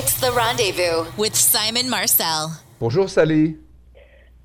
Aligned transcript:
It's 0.00 0.20
The 0.20 0.30
Rendezvous 0.30 1.10
with 1.16 1.34
Simon 1.34 1.90
Marcel. 1.90 2.56
Bonjour, 2.78 3.08
Sally. 3.08 3.56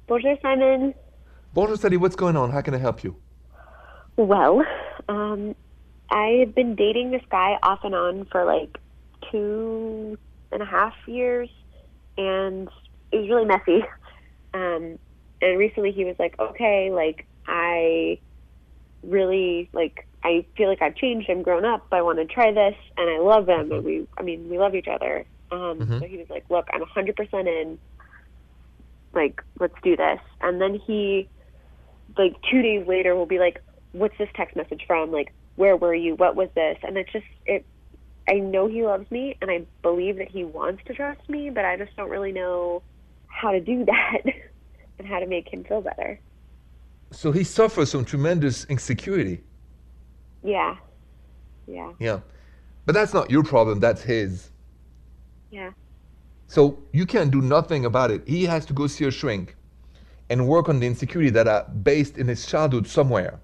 Bonjour, 0.08 0.36
Simon. 0.42 0.96
Bonjour, 1.54 1.78
Sally. 1.78 1.96
What's 1.96 2.16
going 2.16 2.36
on? 2.36 2.50
How 2.50 2.62
can 2.62 2.74
I 2.74 2.79
help 2.79 3.03
you? 3.03 3.16
Well, 4.17 4.66
um, 5.08 5.53
I've 6.09 6.55
been 6.55 6.74
dating 6.74 7.11
this 7.11 7.21
guy 7.29 7.59
off 7.61 7.81
and 7.83 7.93
on 7.93 8.25
for 8.31 8.45
like 8.45 8.79
two 9.31 10.18
and 10.52 10.63
a 10.63 10.66
half 10.66 10.95
years, 11.05 11.50
and 12.17 12.67
it 13.11 13.17
was 13.17 13.29
really 13.29 13.45
messy. 13.45 13.85
Um, 14.55 14.97
and 15.39 15.59
recently 15.59 15.91
he 15.91 16.04
was 16.04 16.15
like, 16.17 16.33
okay, 16.39 16.89
like, 16.91 17.27
I 17.45 18.17
really, 19.04 19.70
like, 19.71 20.07
I 20.23 20.47
feel 20.57 20.67
like 20.67 20.81
I've 20.81 20.95
changed. 20.95 21.29
I'm 21.29 21.43
grown 21.43 21.63
up. 21.63 21.85
I 21.91 22.01
want 22.01 22.17
to 22.17 22.25
try 22.25 22.51
this, 22.51 22.75
and 22.97 23.07
I 23.07 23.20
love 23.20 23.47
him. 23.47 23.71
And 23.71 23.85
we, 23.85 24.07
I 24.17 24.23
mean, 24.23 24.49
we 24.49 24.57
love 24.57 24.73
each 24.73 24.88
other. 24.88 25.27
Um, 25.54 25.79
Mhm. 25.79 25.99
So 25.99 26.05
he 26.05 26.17
was 26.17 26.29
like, 26.29 26.45
look, 26.49 26.67
I'm 26.73 26.81
100% 26.81 27.47
in. 27.47 27.78
Like, 29.14 29.41
let's 29.59 29.75
do 29.83 29.95
this. 29.95 30.19
And 30.41 30.59
then 30.59 30.75
he, 30.75 31.28
like, 32.18 32.36
two 32.50 32.62
days 32.62 32.88
later, 32.88 33.16
will 33.16 33.26
be 33.28 33.40
like, 33.40 33.62
what's 33.92 34.18
this 34.18 34.30
text 34.36 34.55
message 34.55 34.84
from? 34.88 35.12
Like, 35.12 35.31
where 35.55 35.78
were 35.78 35.94
you? 35.94 36.16
What 36.16 36.36
was 36.36 36.50
this? 36.55 36.78
And 36.84 36.98
it's 36.98 37.12
just, 37.12 37.26
it, 37.45 37.66
I 38.28 38.36
know 38.40 38.68
he 38.68 38.84
loves 38.84 39.09
me, 39.12 39.38
and 39.42 39.52
I 39.52 39.66
believe 39.84 40.18
that 40.18 40.30
he 40.30 40.44
wants 40.44 40.84
to 40.86 40.94
trust 40.94 41.28
me, 41.30 41.50
but 41.52 41.64
I 41.66 41.78
just 41.78 41.95
don't 41.95 42.09
really 42.09 42.31
know 42.31 42.81
how 43.28 43.52
to 43.52 43.59
do 43.59 43.86
that 43.94 44.22
and 44.98 45.08
how 45.08 45.20
to 45.20 45.28
make 45.28 45.48
him 45.54 45.64
feel 45.64 45.81
better. 45.81 46.20
So 47.12 47.31
he 47.31 47.44
suffers 47.44 47.92
from 47.92 48.06
tremendous 48.06 48.66
insecurity. 48.66 49.44
Yeah. 50.44 50.78
Yeah. 51.67 51.94
Yeah. 52.00 52.20
But 52.86 52.94
that's 52.95 53.14
not 53.14 53.30
your 53.30 53.44
problem, 53.44 53.80
that's 53.80 54.02
his. 54.02 54.50
Yeah. 55.54 55.70
So 56.48 56.80
you 56.92 57.06
can't 57.06 57.30
do 57.30 57.40
nothing 57.40 57.86
about 57.86 58.10
it. 58.10 58.28
He 58.28 58.46
has 58.46 58.66
to 58.66 58.74
go 58.74 58.88
see 58.88 59.06
a 59.06 59.12
shrink 59.12 59.56
and 60.28 60.48
work 60.48 60.68
on 60.68 60.80
the 60.80 60.88
insecurity 60.88 61.30
that 61.30 61.48
are 61.48 61.66
based 61.66 62.18
in 62.18 62.28
his 62.28 62.48
childhood 62.48 62.88
somewhere 62.88 63.40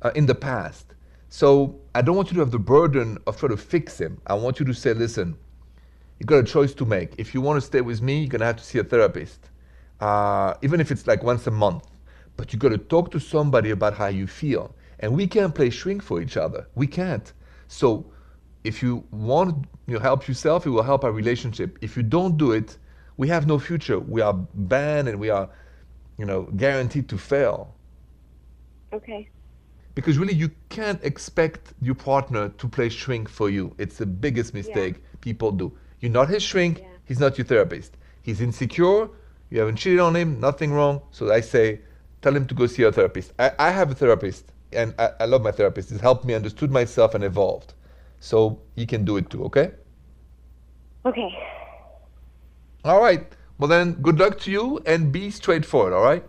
uh, 0.00 0.10
in 0.14 0.24
the 0.24 0.34
past. 0.34 0.94
So 1.28 1.78
I 1.94 2.00
don't 2.00 2.16
want 2.16 2.30
you 2.30 2.34
to 2.36 2.40
have 2.40 2.50
the 2.50 2.58
burden 2.58 3.18
of 3.26 3.36
trying 3.36 3.50
to 3.50 3.58
fix 3.58 4.00
him. 4.00 4.22
I 4.26 4.32
want 4.32 4.58
you 4.58 4.64
to 4.64 4.72
say, 4.72 4.94
listen, 4.94 5.36
you 6.18 6.24
got 6.24 6.38
a 6.38 6.44
choice 6.44 6.72
to 6.74 6.86
make. 6.86 7.12
If 7.18 7.34
you 7.34 7.42
want 7.42 7.60
to 7.60 7.66
stay 7.66 7.82
with 7.82 8.00
me, 8.00 8.20
you're 8.20 8.28
gonna 8.28 8.46
have 8.46 8.56
to 8.56 8.64
see 8.64 8.78
a 8.78 8.84
therapist, 8.84 9.50
uh, 10.00 10.54
even 10.62 10.80
if 10.80 10.90
it's 10.90 11.06
like 11.06 11.22
once 11.22 11.46
a 11.46 11.50
month. 11.50 11.86
But 12.38 12.54
you 12.54 12.58
got 12.58 12.70
to 12.70 12.78
talk 12.78 13.10
to 13.10 13.20
somebody 13.20 13.70
about 13.70 13.94
how 13.94 14.06
you 14.06 14.26
feel. 14.26 14.74
And 14.98 15.12
we 15.12 15.26
can't 15.26 15.54
play 15.54 15.68
shrink 15.68 16.02
for 16.02 16.22
each 16.22 16.38
other. 16.38 16.66
We 16.74 16.86
can't. 16.86 17.30
So 17.68 18.06
if 18.64 18.82
you 18.82 19.04
want 19.10 19.66
to 19.88 19.98
help 19.98 20.26
yourself, 20.26 20.66
it 20.66 20.70
will 20.70 20.82
help 20.82 21.04
our 21.04 21.12
relationship. 21.12 21.78
If 21.82 21.96
you 21.96 22.02
don't 22.02 22.36
do 22.36 22.52
it, 22.52 22.78
we 23.16 23.28
have 23.28 23.46
no 23.46 23.58
future. 23.58 23.98
We 24.00 24.22
are 24.22 24.32
banned 24.32 25.08
and 25.08 25.20
we 25.20 25.30
are, 25.30 25.48
you 26.18 26.24
know, 26.24 26.44
guaranteed 26.56 27.08
to 27.10 27.18
fail. 27.18 27.74
Okay. 28.92 29.28
Because 29.94 30.18
really, 30.18 30.34
you 30.34 30.50
can't 30.70 31.02
expect 31.04 31.74
your 31.80 31.94
partner 31.94 32.48
to 32.48 32.68
play 32.68 32.88
shrink 32.88 33.28
for 33.28 33.48
you. 33.50 33.74
It's 33.78 33.98
the 33.98 34.06
biggest 34.06 34.52
mistake 34.54 35.02
people 35.20 35.52
do. 35.52 35.72
You're 36.00 36.10
not 36.10 36.28
his 36.28 36.42
shrink, 36.42 36.80
Yeah. 36.80 36.86
he's 37.04 37.20
not 37.20 37.38
your 37.38 37.44
therapist. 37.44 37.96
He's 38.22 38.40
insecure, 38.40 39.08
you 39.50 39.60
haven't 39.60 39.76
cheated 39.76 40.00
on 40.00 40.16
him, 40.16 40.40
nothing 40.40 40.72
wrong. 40.72 41.02
So 41.12 41.32
I 41.32 41.40
say, 41.40 41.80
tell 42.22 42.34
him 42.34 42.46
to 42.46 42.54
go 42.54 42.66
see 42.66 42.82
a 42.82 42.90
therapist. 42.90 43.32
I, 43.38 43.52
I 43.58 43.70
have 43.70 43.90
a 43.90 43.94
therapist, 43.94 44.50
and 44.72 44.94
I, 44.98 45.10
I 45.20 45.24
love 45.26 45.42
my 45.42 45.52
therapist. 45.52 45.90
He's 45.90 46.00
helped 46.00 46.24
me 46.24 46.34
understood 46.34 46.72
myself 46.72 47.14
and 47.14 47.22
evolved. 47.22 47.74
So 48.24 48.58
he 48.74 48.86
can 48.86 49.04
do 49.04 49.18
it 49.18 49.28
too, 49.28 49.44
okay? 49.44 49.72
Okay. 51.04 51.28
All 52.82 52.98
right. 52.98 53.30
Well, 53.58 53.68
then, 53.68 53.92
good 54.00 54.18
luck 54.18 54.38
to 54.40 54.50
you 54.50 54.80
and 54.86 55.12
be 55.12 55.30
straightforward, 55.30 55.92
all 55.92 56.02
right? 56.02 56.24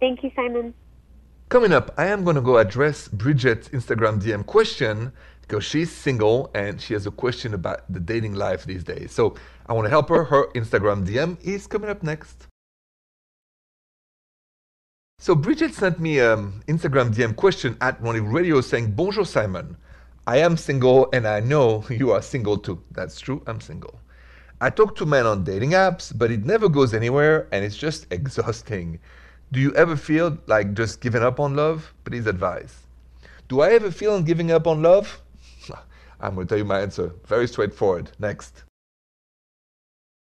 Thank 0.00 0.22
you, 0.22 0.30
Simon. 0.36 0.74
Coming 1.48 1.72
up, 1.72 1.94
I 1.96 2.08
am 2.08 2.24
going 2.24 2.36
to 2.36 2.42
go 2.42 2.58
address 2.58 3.08
Bridget's 3.08 3.70
Instagram 3.70 4.20
DM 4.20 4.44
question 4.44 5.10
because 5.40 5.64
she's 5.64 5.90
single 5.90 6.50
and 6.54 6.78
she 6.78 6.92
has 6.92 7.06
a 7.06 7.10
question 7.10 7.54
about 7.54 7.90
the 7.90 8.00
dating 8.00 8.34
life 8.34 8.66
these 8.66 8.84
days. 8.84 9.10
So 9.10 9.34
I 9.66 9.72
want 9.72 9.86
to 9.86 9.90
help 9.90 10.10
her. 10.10 10.24
Her 10.24 10.48
Instagram 10.48 11.06
DM 11.06 11.40
is 11.42 11.66
coming 11.66 11.88
up 11.88 12.02
next. 12.02 12.48
So 15.18 15.34
Bridget 15.34 15.72
sent 15.72 15.98
me 16.00 16.18
an 16.18 16.62
Instagram 16.68 17.14
DM 17.14 17.34
question 17.34 17.78
at 17.80 17.98
Rendezvous 18.02 18.30
Radio 18.30 18.60
saying, 18.60 18.92
Bonjour 18.92 19.24
Simon, 19.24 19.78
I 20.28 20.36
am 20.40 20.58
single 20.58 21.08
and 21.14 21.26
I 21.26 21.40
know 21.40 21.86
you 21.88 22.10
are 22.10 22.20
single 22.20 22.58
too. 22.58 22.82
That's 22.90 23.18
true, 23.18 23.42
I'm 23.46 23.62
single. 23.62 23.98
I 24.60 24.68
talk 24.68 24.94
to 24.96 25.06
men 25.06 25.24
on 25.24 25.42
dating 25.42 25.70
apps, 25.70 26.12
but 26.14 26.30
it 26.30 26.44
never 26.44 26.68
goes 26.68 26.92
anywhere 26.92 27.48
and 27.50 27.64
it's 27.64 27.78
just 27.78 28.06
exhausting. 28.10 28.98
Do 29.52 29.58
you 29.58 29.74
ever 29.74 29.96
feel 29.96 30.36
like 30.46 30.74
just 30.74 31.00
giving 31.00 31.22
up 31.22 31.40
on 31.40 31.56
love? 31.56 31.94
Please 32.04 32.26
advise. 32.26 32.80
Do 33.48 33.62
I 33.62 33.70
ever 33.70 33.90
feel 33.90 34.12
on 34.12 34.24
giving 34.24 34.52
up 34.52 34.66
on 34.66 34.82
love? 34.82 35.18
I'm 36.20 36.34
going 36.34 36.46
to 36.46 36.50
tell 36.52 36.58
you 36.58 36.66
my 36.66 36.80
answer. 36.80 37.14
Very 37.26 37.48
straightforward. 37.48 38.10
Next. 38.18 38.64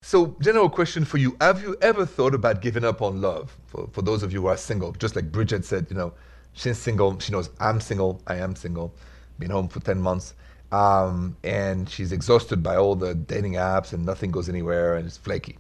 So, 0.02 0.36
general 0.42 0.68
question 0.68 1.06
for 1.06 1.16
you 1.16 1.38
Have 1.40 1.62
you 1.62 1.74
ever 1.80 2.04
thought 2.04 2.34
about 2.34 2.60
giving 2.60 2.84
up 2.84 3.00
on 3.00 3.22
love? 3.22 3.56
For, 3.68 3.88
for 3.92 4.02
those 4.02 4.22
of 4.22 4.30
you 4.30 4.42
who 4.42 4.48
are 4.48 4.58
single, 4.58 4.92
just 4.92 5.16
like 5.16 5.32
Bridget 5.32 5.64
said, 5.64 5.86
you 5.88 5.96
know, 5.96 6.12
she's 6.52 6.76
single. 6.76 7.18
She 7.18 7.32
knows 7.32 7.48
I'm 7.58 7.80
single. 7.80 8.20
I 8.26 8.36
am 8.36 8.54
single. 8.54 8.94
Been 9.38 9.50
home 9.50 9.68
for 9.68 9.80
10 9.80 10.00
months. 10.00 10.34
Um, 10.72 11.36
and 11.44 11.88
she's 11.88 12.12
exhausted 12.12 12.62
by 12.62 12.76
all 12.76 12.96
the 12.96 13.14
dating 13.14 13.54
apps 13.54 13.92
and 13.92 14.04
nothing 14.04 14.30
goes 14.30 14.48
anywhere 14.48 14.96
and 14.96 15.06
it's 15.06 15.16
flaky. 15.16 15.58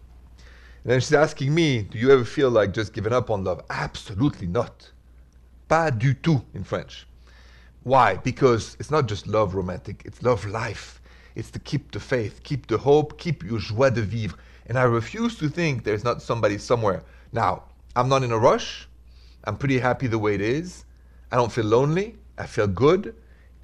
And 0.82 0.92
then 0.92 1.00
she's 1.00 1.14
asking 1.14 1.54
me, 1.54 1.82
Do 1.82 1.98
you 1.98 2.10
ever 2.10 2.24
feel 2.24 2.50
like 2.50 2.72
just 2.72 2.92
giving 2.92 3.12
up 3.12 3.30
on 3.30 3.44
love? 3.44 3.62
Absolutely 3.70 4.46
not. 4.46 4.90
Pas 5.68 5.90
du 5.90 6.14
tout 6.14 6.44
in 6.54 6.64
French. 6.64 7.06
Why? 7.82 8.16
Because 8.16 8.76
it's 8.80 8.90
not 8.90 9.06
just 9.06 9.26
love 9.26 9.54
romantic, 9.54 10.02
it's 10.04 10.22
love 10.22 10.44
life. 10.46 11.00
It's 11.36 11.50
to 11.52 11.58
keep 11.58 11.92
the 11.92 12.00
faith, 12.00 12.40
keep 12.42 12.66
the 12.66 12.78
hope, 12.78 13.18
keep 13.18 13.44
your 13.44 13.58
joie 13.58 13.90
de 13.90 14.02
vivre. 14.02 14.36
And 14.66 14.78
I 14.78 14.82
refuse 14.82 15.36
to 15.38 15.48
think 15.48 15.84
there's 15.84 16.02
not 16.02 16.22
somebody 16.22 16.58
somewhere. 16.58 17.02
Now, 17.32 17.64
I'm 17.94 18.08
not 18.08 18.22
in 18.22 18.32
a 18.32 18.38
rush. 18.38 18.88
I'm 19.44 19.56
pretty 19.56 19.78
happy 19.78 20.06
the 20.06 20.18
way 20.18 20.34
it 20.34 20.40
is. 20.40 20.84
I 21.30 21.36
don't 21.36 21.52
feel 21.52 21.64
lonely. 21.64 22.16
I 22.38 22.46
feel 22.46 22.66
good. 22.66 23.14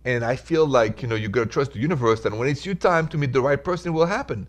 And 0.05 0.25
I 0.25 0.37
feel 0.37 0.67
like, 0.67 1.03
you 1.03 1.09
know, 1.09 1.15
you 1.15 1.29
gotta 1.29 1.47
trust 1.47 1.73
the 1.73 1.79
universe 1.79 2.25
and 2.25 2.39
when 2.39 2.49
it's 2.49 2.67
your 2.67 2.75
time 2.75 3.07
to 3.09 3.19
meet 3.19 3.33
the 3.33 3.43
right 3.43 3.63
person, 3.63 3.89
it 3.89 3.95
will 3.95 4.07
happen. 4.07 4.49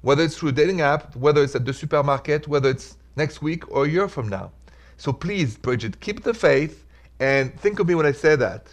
Whether 0.00 0.24
it's 0.24 0.38
through 0.38 0.50
a 0.50 0.52
dating 0.52 0.80
app, 0.80 1.14
whether 1.16 1.42
it's 1.42 1.54
at 1.54 1.64
the 1.64 1.72
supermarket, 1.72 2.48
whether 2.48 2.70
it's 2.70 2.96
next 3.16 3.42
week 3.42 3.70
or 3.70 3.84
a 3.84 3.88
year 3.88 4.08
from 4.08 4.28
now. 4.28 4.52
So 4.96 5.12
please, 5.12 5.56
Bridget, 5.56 6.00
keep 6.00 6.22
the 6.22 6.32
faith 6.32 6.84
and 7.20 7.58
think 7.60 7.80
of 7.80 7.88
me 7.88 7.94
when 7.94 8.06
I 8.06 8.12
say 8.12 8.36
that. 8.36 8.72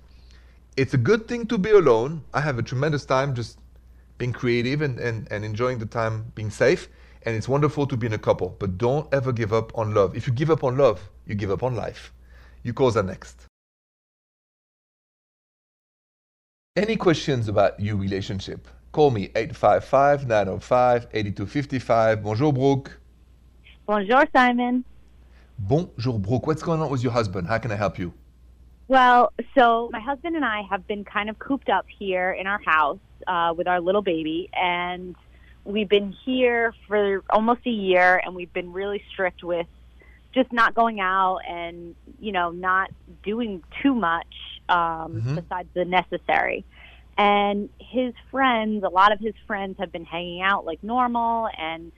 It's 0.77 0.93
a 0.93 0.97
good 0.97 1.27
thing 1.27 1.45
to 1.47 1.57
be 1.57 1.71
alone. 1.71 2.23
I 2.33 2.41
have 2.41 2.59
a 2.59 2.63
tremendous 2.63 3.05
time 3.05 3.33
just 3.33 3.59
being 4.17 4.33
creative 4.33 4.81
and, 4.81 4.99
and, 4.99 5.27
and 5.31 5.43
enjoying 5.43 5.79
the 5.79 5.85
time 5.85 6.31
being 6.35 6.49
safe. 6.49 6.87
And 7.23 7.35
it's 7.35 7.47
wonderful 7.47 7.87
to 7.87 7.97
be 7.97 8.07
in 8.07 8.13
a 8.13 8.19
couple. 8.19 8.55
But 8.59 8.77
don't 8.77 9.11
ever 9.13 9.31
give 9.31 9.51
up 9.51 9.75
on 9.77 9.93
love. 9.93 10.15
If 10.15 10.27
you 10.27 10.33
give 10.33 10.51
up 10.51 10.63
on 10.63 10.77
love, 10.77 11.01
you 11.25 11.33
give 11.35 11.49
up 11.49 11.63
on 11.63 11.75
life. 11.75 12.13
You 12.63 12.73
calls 12.73 12.97
are 12.97 13.03
next. 13.03 13.47
Any 16.77 16.97
questions 16.97 17.47
about 17.47 17.79
your 17.79 17.95
relationship? 17.95 18.67
Call 18.91 19.09
me 19.09 19.31
855 19.33 20.27
905 20.27 21.07
8255. 21.13 22.21
Bonjour, 22.21 22.51
Brooke. 22.51 22.99
Bonjour, 23.85 24.25
Simon. 24.35 24.83
Bonjour, 25.57 26.19
Brooke. 26.19 26.47
What's 26.47 26.61
going 26.61 26.81
on 26.81 26.89
with 26.89 27.01
your 27.01 27.13
husband? 27.13 27.47
How 27.47 27.59
can 27.59 27.71
I 27.71 27.75
help 27.75 27.97
you? 27.97 28.11
Well, 28.89 29.31
so 29.57 29.89
my 29.93 30.01
husband 30.01 30.35
and 30.35 30.43
I 30.43 30.63
have 30.69 30.85
been 30.85 31.05
kind 31.05 31.29
of 31.29 31.39
cooped 31.39 31.69
up 31.69 31.85
here 31.87 32.33
in 32.33 32.45
our 32.45 32.61
house 32.61 32.99
uh, 33.25 33.53
with 33.55 33.69
our 33.69 33.79
little 33.79 34.01
baby, 34.01 34.49
and 34.51 35.15
we've 35.63 35.87
been 35.87 36.13
here 36.25 36.73
for 36.89 37.23
almost 37.29 37.61
a 37.65 37.69
year, 37.69 38.21
and 38.25 38.35
we've 38.35 38.51
been 38.51 38.73
really 38.73 39.01
strict 39.13 39.45
with 39.45 39.67
just 40.33 40.51
not 40.51 40.75
going 40.75 40.99
out 40.99 41.39
and 41.47 41.95
you 42.19 42.33
know 42.33 42.51
not 42.51 42.91
doing 43.23 43.63
too 43.81 43.95
much 43.95 44.54
um, 44.69 45.21
Mhm. 45.21 45.35
besides 45.35 45.69
the 45.73 45.85
necessary. 45.85 46.65
And 47.17 47.69
his 47.79 48.13
friends, 48.29 48.83
a 48.83 48.89
lot 48.89 49.11
of 49.13 49.19
his 49.19 49.35
friends 49.47 49.77
have 49.79 49.91
been 49.91 50.05
hanging 50.05 50.41
out 50.41 50.65
like 50.65 50.83
normal, 50.83 51.49
and 51.57 51.91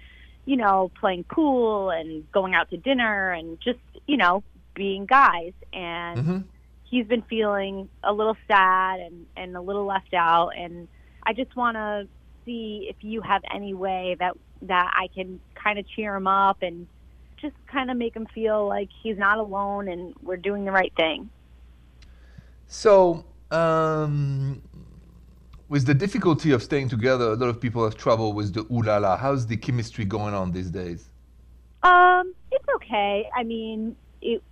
you 0.46 0.56
know 0.56 0.92
playing 1.00 1.26
pool 1.26 1.90
and 1.90 2.30
going 2.32 2.56
out 2.56 2.70
to 2.70 2.78
dinner 2.78 3.32
and 3.32 3.60
just 3.64 3.80
you 4.08 4.18
know 4.18 4.44
being 4.76 5.06
guys 5.06 5.54
and 5.74 6.20
Mhm. 6.20 6.44
he's 6.84 7.06
been 7.08 7.24
feeling 7.24 7.90
a 8.04 8.14
little 8.14 8.38
sad 8.48 9.00
and, 9.00 9.26
and 9.36 9.58
a 9.58 9.62
little 9.62 9.86
left 9.86 10.14
out 10.14 10.52
and 10.58 10.88
I 11.24 11.34
just 11.34 11.56
want 11.56 11.76
to 11.76 12.08
see 12.46 12.88
if 12.90 12.96
you 13.02 13.22
have 13.22 13.42
any 13.54 13.74
way 13.74 14.16
that 14.20 14.36
that 14.62 14.92
I 14.94 15.08
can 15.14 15.40
kind 15.62 15.78
of 15.80 15.86
cheer 15.90 16.16
him 16.16 16.28
up 16.28 16.58
and 16.62 16.88
just 17.42 17.56
kind 17.70 17.92
of 17.92 17.98
make 17.98 18.16
him 18.16 18.26
feel 18.34 18.68
like 18.68 18.90
he's 19.04 19.18
not 19.18 19.38
alone 19.40 19.88
and 19.90 20.14
we're 20.22 20.38
doing 20.38 20.64
the 20.64 20.72
right 20.72 20.94
thing. 20.96 21.30
So, 22.68 23.26
um, 23.52 24.62
with 25.70 25.86
the 25.86 25.94
difficulty 25.94 26.52
of 26.52 26.62
staying 26.62 26.90
together, 26.90 27.32
a 27.32 27.36
lot 27.36 27.48
of 27.50 27.60
people 27.62 27.84
have 27.84 27.96
trouble 27.96 28.34
with 28.34 28.54
the 28.54 28.62
ooh 28.72 28.82
la 28.82 28.98
la. 28.98 29.18
How's 29.18 29.48
the 29.48 29.58
chemistry 29.58 30.06
going 30.06 30.34
on 30.34 30.52
these 30.52 30.70
days? 30.70 31.10
Um, 31.84 32.34
it's 32.52 32.66
okay. 32.76 33.30
I 33.36 33.44
mean, 33.44 33.96
it 34.22 34.44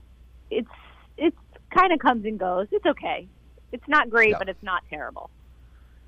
it's 0.49 0.69
it's 1.17 1.37
kind 1.71 1.91
of 1.91 1.99
comes 1.99 2.25
and 2.25 2.39
goes. 2.39 2.67
It's 2.71 2.85
okay. 2.85 3.27
It's 3.71 3.87
not 3.87 4.09
great, 4.09 4.29
Yeah. 4.31 4.37
but 4.39 4.49
it's 4.49 4.63
not 4.63 4.83
terrible. 4.89 5.29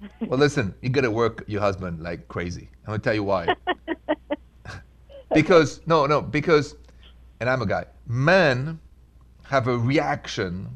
Well, 0.21 0.37
listen, 0.37 0.75
you 0.81 0.89
got 0.89 1.01
to 1.01 1.11
work 1.11 1.43
your 1.47 1.59
husband 1.59 2.01
like 2.03 2.27
crazy. 2.27 2.69
I'm 2.85 2.91
gonna 2.93 2.99
tell 2.99 3.15
you 3.15 3.23
why. 3.23 3.55
because 5.33 5.81
no, 5.87 6.05
no, 6.05 6.21
because, 6.21 6.75
and 7.39 7.49
I'm 7.49 7.61
a 7.63 7.65
guy. 7.65 7.85
Men 8.05 8.79
have 9.43 9.67
a 9.67 9.75
reaction 9.77 10.69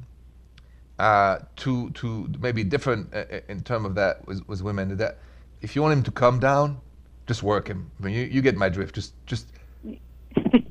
uh, 1.02 1.40
to 1.56 1.90
to 1.92 2.30
maybe 2.40 2.64
different 2.64 3.12
uh, 3.12 3.24
uh, 3.32 3.40
in 3.50 3.62
term 3.62 3.86
of 3.86 3.96
that 3.96 4.26
with, 4.28 4.48
with 4.48 4.62
women. 4.62 4.96
That 4.98 5.18
if 5.62 5.76
you 5.76 5.82
want 5.82 5.94
him 5.94 6.04
to 6.04 6.12
calm 6.12 6.40
down, 6.40 6.80
just 7.26 7.42
work 7.42 7.68
him. 7.68 7.90
I 8.00 8.04
mean, 8.04 8.14
you, 8.14 8.26
you 8.26 8.42
get 8.44 8.56
my 8.56 8.70
drift. 8.70 8.94
Just 8.94 9.14
just 9.26 9.48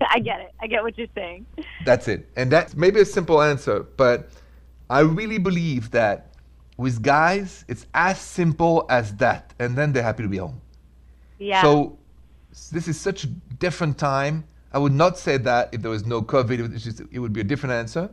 I 0.09 0.21
get 0.21 0.41
it. 0.41 0.53
I 0.61 0.69
get 0.69 0.85
what 0.85 0.97
you're 0.97 1.15
saying. 1.17 1.47
That's 1.85 2.07
it. 2.07 2.29
And 2.37 2.49
that's 2.49 2.77
maybe 2.77 3.01
a 3.01 3.05
simple 3.05 3.43
answer, 3.43 3.83
but 3.97 4.31
I 4.89 5.01
really 5.01 5.39
believe 5.39 5.91
that 5.91 6.37
with 6.77 7.03
guys, 7.03 7.65
it's 7.67 7.87
as 7.93 8.21
simple 8.21 8.87
as 8.89 9.17
that. 9.17 9.53
And 9.59 9.77
then 9.77 9.93
they're 9.93 10.05
happy 10.05 10.23
to 10.23 10.29
be 10.29 10.37
home. 10.39 10.61
Yeah. 11.39 11.61
So 11.61 11.99
this 12.71 12.87
is 12.87 13.01
such 13.01 13.25
a 13.25 13.27
different 13.59 13.99
time. 13.99 14.45
I 14.73 14.79
would 14.79 14.93
not 14.93 15.19
say 15.19 15.39
that 15.39 15.71
if 15.73 15.83
there 15.83 15.91
was 15.91 16.07
no 16.07 16.23
COVID, 16.23 16.73
it 16.73 16.79
just, 16.79 17.01
it 17.11 17.19
would 17.19 17.33
be 17.33 17.41
a 17.41 17.45
different 17.45 17.73
answer 17.73 18.09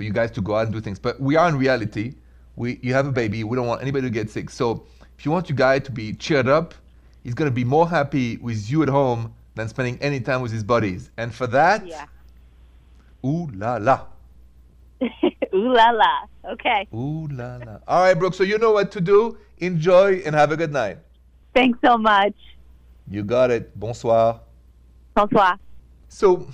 for 0.00 0.04
you 0.04 0.12
guys 0.12 0.30
to 0.30 0.40
go 0.40 0.56
out 0.56 0.64
and 0.64 0.72
do 0.72 0.80
things. 0.80 0.98
But 0.98 1.20
we 1.20 1.36
are 1.36 1.46
in 1.46 1.58
reality. 1.58 2.14
We, 2.56 2.78
you 2.80 2.94
have 2.94 3.06
a 3.06 3.12
baby. 3.12 3.44
We 3.44 3.54
don't 3.54 3.66
want 3.66 3.82
anybody 3.82 4.06
to 4.06 4.10
get 4.10 4.30
sick. 4.30 4.48
So 4.48 4.86
if 5.18 5.26
you 5.26 5.30
want 5.30 5.50
your 5.50 5.56
guy 5.56 5.78
to 5.78 5.92
be 5.92 6.14
cheered 6.14 6.48
up, 6.48 6.72
he's 7.22 7.34
going 7.34 7.50
to 7.50 7.54
be 7.54 7.64
more 7.64 7.86
happy 7.86 8.38
with 8.38 8.70
you 8.70 8.82
at 8.82 8.88
home 8.88 9.34
than 9.56 9.68
spending 9.68 9.98
any 10.00 10.18
time 10.18 10.40
with 10.40 10.52
his 10.52 10.64
buddies. 10.64 11.10
And 11.18 11.34
for 11.34 11.46
that, 11.48 11.86
yeah. 11.86 12.06
ooh 13.26 13.50
la 13.52 13.76
la. 13.76 14.06
Ooh 15.54 15.74
la 15.74 15.90
la. 15.90 16.26
Okay. 16.52 16.88
Ooh 16.94 17.28
la 17.30 17.56
la. 17.56 17.78
All 17.86 18.02
right, 18.04 18.14
Brooke. 18.14 18.32
So 18.32 18.42
you 18.42 18.56
know 18.56 18.70
what 18.70 18.90
to 18.92 19.02
do. 19.02 19.36
Enjoy 19.58 20.22
and 20.24 20.34
have 20.34 20.50
a 20.50 20.56
good 20.56 20.72
night. 20.72 20.96
Thanks 21.54 21.78
so 21.84 21.98
much. 21.98 22.34
You 23.06 23.22
got 23.22 23.50
it. 23.50 23.78
Bonsoir. 23.78 24.40
Bonsoir. 25.14 25.58
So 26.08 26.48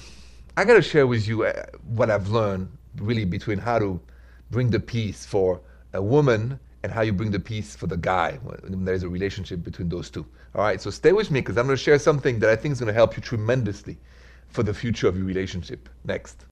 I 0.56 0.64
got 0.64 0.74
to 0.74 0.82
share 0.82 1.06
with 1.06 1.28
you 1.28 1.44
uh, 1.44 1.66
what 1.84 2.10
I've 2.10 2.28
learned 2.28 2.75
really 3.00 3.24
between 3.24 3.58
how 3.58 3.78
to 3.78 4.00
bring 4.50 4.70
the 4.70 4.80
peace 4.80 5.26
for 5.26 5.60
a 5.92 6.02
woman 6.02 6.58
and 6.82 6.92
how 6.92 7.02
you 7.02 7.12
bring 7.12 7.30
the 7.30 7.40
peace 7.40 7.74
for 7.74 7.86
the 7.86 7.96
guy 7.96 8.38
when 8.42 8.84
there's 8.84 9.02
a 9.02 9.08
relationship 9.08 9.62
between 9.64 9.88
those 9.88 10.10
two. 10.10 10.24
All 10.54 10.62
right. 10.62 10.80
So 10.80 10.90
stay 10.90 11.12
with 11.12 11.30
me 11.30 11.40
because 11.40 11.56
I'm 11.56 11.66
going 11.66 11.76
to 11.76 11.82
share 11.82 11.98
something 11.98 12.38
that 12.40 12.50
I 12.50 12.56
think 12.56 12.72
is 12.72 12.80
going 12.80 12.86
to 12.86 12.94
help 12.94 13.16
you 13.16 13.22
tremendously 13.22 13.98
for 14.48 14.62
the 14.62 14.72
future 14.72 15.08
of 15.08 15.16
your 15.16 15.26
relationship. 15.26 15.88
Next. 16.04 16.44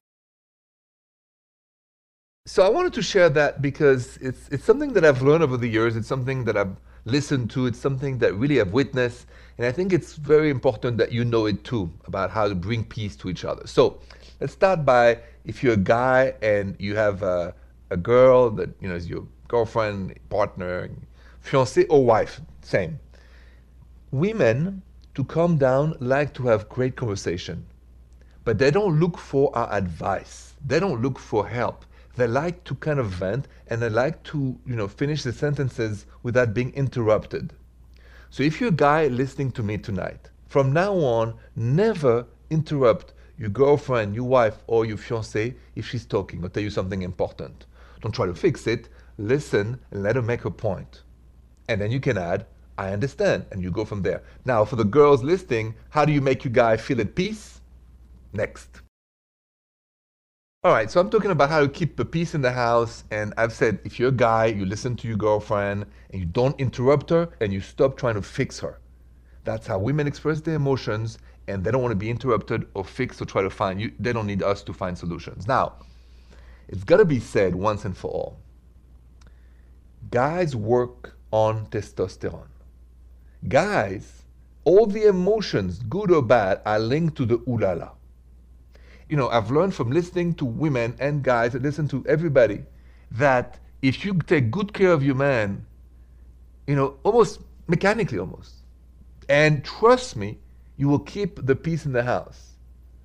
So 2.47 2.63
I 2.63 2.69
wanted 2.69 2.93
to 2.93 3.01
share 3.01 3.29
that 3.29 3.61
because 3.61 4.17
it's 4.17 4.47
it's 4.49 4.63
something 4.63 4.93
that 4.93 5.03
I've 5.03 5.23
learned 5.23 5.43
over 5.43 5.57
the 5.57 5.67
years. 5.67 5.95
It's 5.95 6.07
something 6.07 6.43
that 6.43 6.55
I've 6.55 6.75
listened 7.05 7.49
to. 7.51 7.65
It's 7.65 7.79
something 7.79 8.19
that 8.19 8.35
really 8.35 8.61
I've 8.61 8.73
witnessed, 8.73 9.25
and 9.57 9.65
I 9.65 9.71
think 9.71 9.91
it's 9.91 10.13
very 10.13 10.51
important 10.51 10.99
that 10.99 11.11
you 11.11 11.25
know 11.25 11.47
it 11.47 11.63
too 11.63 11.91
about 12.05 12.29
how 12.29 12.47
to 12.47 12.53
bring 12.53 12.83
peace 12.83 13.15
to 13.17 13.29
each 13.29 13.45
other. 13.45 13.65
So 13.65 13.99
let's 14.45 14.53
start 14.53 14.85
by 14.85 15.17
if 15.43 15.63
you're 15.63 15.73
a 15.73 15.87
guy 15.97 16.31
and 16.43 16.75
you 16.77 16.95
have 16.95 17.23
a, 17.23 17.51
a 17.89 17.97
girl 17.97 18.51
that 18.51 18.69
you 18.79 18.87
know 18.87 18.93
is 18.93 19.09
your 19.09 19.25
girlfriend, 19.47 20.13
partner, 20.29 20.87
fiance, 21.39 21.83
or 21.85 22.05
wife. 22.05 22.41
Same. 22.61 22.99
Women 24.11 24.83
to 25.15 25.23
calm 25.23 25.57
down 25.57 25.95
like 25.99 26.35
to 26.35 26.43
have 26.45 26.69
great 26.69 26.95
conversation 26.95 27.65
but 28.43 28.59
they 28.59 28.69
don't 28.69 28.99
look 28.99 29.17
for 29.17 29.49
our 29.57 29.73
advice. 29.73 30.53
They 30.63 30.79
don't 30.79 31.01
look 31.01 31.17
for 31.17 31.47
help. 31.47 31.83
They 32.15 32.27
like 32.27 32.63
to 32.65 32.75
kind 32.75 32.99
of 32.99 33.07
vent 33.07 33.47
and 33.65 33.81
they 33.81 33.89
like 33.89 34.21
to, 34.25 34.59
you 34.67 34.75
know, 34.75 34.87
finish 34.87 35.23
the 35.23 35.33
sentences 35.33 36.05
without 36.21 36.53
being 36.53 36.71
interrupted. 36.75 37.51
So 38.29 38.43
if 38.43 38.61
you're 38.61 38.69
a 38.69 38.83
guy 38.89 39.07
listening 39.07 39.53
to 39.53 39.63
me 39.63 39.79
tonight, 39.79 40.29
from 40.47 40.71
now 40.71 40.93
on, 40.93 41.33
never 41.55 42.27
interrupt 42.51 43.14
your 43.37 43.49
girlfriend, 43.49 44.15
your 44.15 44.25
wife, 44.25 44.63
or 44.67 44.85
your 44.85 44.97
fiancée 44.97 45.55
if 45.75 45.87
she's 45.87 46.05
talking 46.05 46.43
or 46.43 46.49
tell 46.49 46.63
you 46.63 46.69
something 46.69 47.01
important. 47.01 47.65
Don't 48.01 48.13
try 48.13 48.25
to 48.25 48.33
fix 48.33 48.67
it. 48.67 48.89
Listen 49.17 49.79
and 49.91 50.03
let 50.03 50.15
her 50.15 50.21
make 50.21 50.41
her 50.41 50.51
point. 50.51 51.03
And 51.67 51.81
then 51.81 51.91
you 51.91 51.99
can 51.99 52.17
add, 52.17 52.45
I 52.77 52.91
understand, 52.91 53.45
and 53.51 53.61
you 53.61 53.71
go 53.71 53.85
from 53.85 54.01
there. 54.01 54.23
Now, 54.45 54.65
for 54.65 54.75
the 54.75 54.83
girls 54.83 55.23
listening, 55.23 55.75
how 55.89 56.05
do 56.05 56.13
you 56.13 56.21
make 56.21 56.43
your 56.43 56.53
guy 56.53 56.77
feel 56.77 57.01
at 57.01 57.15
peace? 57.15 57.61
Next. 58.33 58.81
All 60.63 60.71
right, 60.71 60.89
so 60.89 60.99
I'm 60.99 61.09
talking 61.09 61.31
about 61.31 61.49
how 61.49 61.61
to 61.61 61.69
keep 61.69 61.95
the 61.95 62.05
peace 62.05 62.33
in 62.33 62.41
the 62.41 62.51
house. 62.51 63.03
And 63.11 63.33
I've 63.37 63.53
said 63.53 63.79
if 63.83 63.99
you're 63.99 64.09
a 64.09 64.11
guy, 64.11 64.47
you 64.47 64.65
listen 64.65 64.95
to 64.97 65.07
your 65.07 65.17
girlfriend 65.17 65.85
and 66.09 66.19
you 66.19 66.25
don't 66.25 66.59
interrupt 66.59 67.11
her 67.11 67.29
and 67.39 67.53
you 67.53 67.61
stop 67.61 67.97
trying 67.97 68.15
to 68.15 68.21
fix 68.21 68.59
her. 68.59 68.79
That's 69.43 69.67
how 69.67 69.77
women 69.77 70.07
express 70.07 70.41
their 70.41 70.55
emotions 70.55 71.19
and 71.47 71.63
they 71.63 71.71
don't 71.71 71.81
want 71.81 71.91
to 71.91 71.95
be 71.95 72.09
interrupted 72.09 72.67
or 72.73 72.83
fixed 72.83 73.21
or 73.21 73.25
try 73.25 73.41
to 73.41 73.49
find 73.49 73.79
you. 73.79 73.91
They 73.99 74.13
don't 74.13 74.27
need 74.27 74.43
us 74.43 74.63
to 74.63 74.73
find 74.73 74.97
solutions. 74.97 75.47
Now, 75.47 75.73
it's 76.67 76.83
got 76.83 76.97
to 76.97 77.05
be 77.05 77.19
said 77.19 77.55
once 77.55 77.85
and 77.85 77.95
for 77.95 78.09
all 78.09 78.37
guys 80.11 80.55
work 80.55 81.17
on 81.31 81.65
testosterone. 81.67 82.47
Guys, 83.47 84.23
all 84.63 84.85
the 84.85 85.07
emotions, 85.07 85.79
good 85.79 86.11
or 86.11 86.21
bad, 86.21 86.61
are 86.65 86.79
linked 86.79 87.17
to 87.17 87.25
the 87.25 87.35
ooh 87.47 87.57
la 87.57 87.73
la 87.73 87.89
you 89.09 89.17
know, 89.17 89.29
I've 89.29 89.51
learned 89.51 89.73
from 89.73 89.91
listening 89.91 90.33
to 90.35 90.45
women 90.45 90.95
and 90.99 91.23
guys, 91.23 91.55
I 91.55 91.59
listen 91.59 91.87
to 91.89 92.03
everybody, 92.07 92.63
that 93.11 93.59
if 93.81 94.03
you 94.03 94.13
take 94.25 94.49
good 94.49 94.73
care 94.73 94.91
of 94.91 95.03
your 95.03 95.15
man, 95.15 95.65
you 96.67 96.75
know, 96.75 96.97
almost 97.03 97.39
mechanically 97.67 98.17
almost, 98.17 98.55
and 99.29 99.63
trust 99.63 100.15
me, 100.15 100.39
you 100.77 100.87
will 100.87 100.99
keep 100.99 101.45
the 101.45 101.55
peace 101.55 101.85
in 101.85 101.91
the 101.91 102.03
house. 102.03 102.51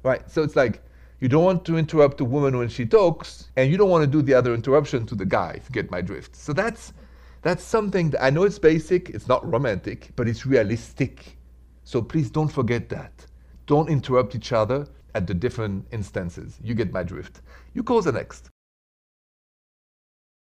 Right? 0.02 0.28
So 0.30 0.42
it's 0.42 0.56
like 0.56 0.82
you 1.20 1.28
don't 1.28 1.44
want 1.44 1.64
to 1.66 1.76
interrupt 1.76 2.20
a 2.20 2.24
woman 2.24 2.56
when 2.56 2.68
she 2.68 2.86
talks, 2.86 3.50
and 3.56 3.70
you 3.70 3.76
don't 3.76 3.90
want 3.90 4.02
to 4.02 4.06
do 4.06 4.22
the 4.22 4.34
other 4.34 4.54
interruption 4.54 5.06
to 5.06 5.14
the 5.14 5.26
guy, 5.26 5.52
if 5.56 5.68
you 5.68 5.72
get 5.72 5.90
my 5.90 6.00
drift. 6.00 6.34
So 6.34 6.52
that's 6.52 6.92
that's 7.42 7.62
something 7.62 8.10
that 8.10 8.22
I 8.22 8.30
know 8.30 8.44
it's 8.44 8.58
basic, 8.58 9.10
it's 9.10 9.28
not 9.28 9.50
romantic, 9.50 10.10
but 10.16 10.28
it's 10.28 10.44
realistic. 10.46 11.36
So 11.84 12.02
please 12.02 12.30
don't 12.30 12.48
forget 12.48 12.88
that. 12.90 13.26
Don't 13.66 13.88
interrupt 13.88 14.34
each 14.34 14.52
other 14.52 14.86
at 15.14 15.26
the 15.26 15.34
different 15.34 15.86
instances. 15.90 16.58
You 16.62 16.74
get 16.74 16.92
my 16.92 17.02
drift. 17.02 17.40
You 17.74 17.82
call 17.82 18.02
the 18.02 18.12
next. 18.12 18.48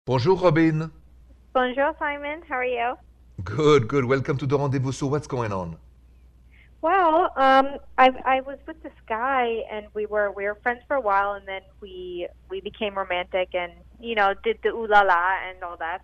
Bonjour, 0.06 0.36
Robin. 0.36 0.90
Bonjour, 1.52 1.94
Simon. 1.98 2.42
How 2.48 2.56
are 2.56 2.64
you? 2.64 2.94
Good, 3.44 3.88
good. 3.88 4.04
Welcome 4.04 4.36
to 4.38 4.46
the 4.46 4.58
rendezvous. 4.58 4.92
So, 4.92 5.06
what's 5.06 5.26
going 5.26 5.52
on? 5.52 5.76
Well, 6.82 7.30
um, 7.36 7.78
I 7.98 8.10
I 8.24 8.40
was 8.42 8.58
with 8.66 8.82
this 8.82 8.92
guy, 9.08 9.60
and 9.72 9.86
we 9.94 10.06
were 10.06 10.32
we 10.32 10.44
were 10.44 10.58
friends 10.62 10.82
for 10.88 10.96
a 10.96 11.00
while, 11.00 11.34
and 11.34 11.46
then 11.48 11.62
we 11.80 12.28
we 12.50 12.60
became 12.60 12.98
romantic, 12.98 13.50
and 13.54 13.72
you 14.00 14.16
know 14.16 14.34
did 14.44 14.58
the 14.64 14.70
ooh 14.70 14.88
la 14.88 15.02
la 15.02 15.34
and 15.48 15.62
all 15.64 15.76
that, 15.78 16.02